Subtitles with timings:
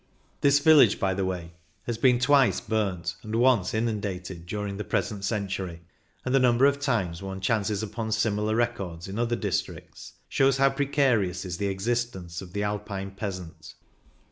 [0.39, 1.51] This village, by the way,
[1.83, 5.81] has been twice burnt and once inundated during the present century,
[6.25, 10.71] and the number of times one chances upon similar records in other districts shows how
[10.71, 13.75] precarious is the existence of the Alpine peasant.